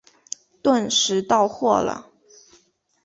[0.63, 2.09] 顿时到货了